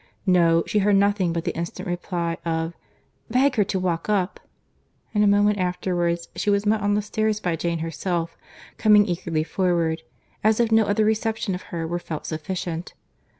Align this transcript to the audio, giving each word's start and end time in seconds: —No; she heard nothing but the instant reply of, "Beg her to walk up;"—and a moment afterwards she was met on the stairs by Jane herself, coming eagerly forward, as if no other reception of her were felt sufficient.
—No; 0.25 0.63
she 0.65 0.79
heard 0.79 0.95
nothing 0.95 1.31
but 1.31 1.43
the 1.45 1.55
instant 1.55 1.87
reply 1.87 2.37
of, 2.43 2.73
"Beg 3.29 3.53
her 3.57 3.63
to 3.65 3.77
walk 3.77 4.09
up;"—and 4.09 5.23
a 5.23 5.27
moment 5.27 5.59
afterwards 5.59 6.27
she 6.35 6.49
was 6.49 6.65
met 6.65 6.81
on 6.81 6.95
the 6.95 7.03
stairs 7.03 7.39
by 7.39 7.55
Jane 7.55 7.77
herself, 7.85 8.35
coming 8.79 9.05
eagerly 9.07 9.43
forward, 9.43 10.01
as 10.43 10.59
if 10.59 10.71
no 10.71 10.85
other 10.85 11.05
reception 11.05 11.53
of 11.53 11.61
her 11.69 11.85
were 11.85 11.99
felt 11.99 12.25
sufficient. 12.25 12.95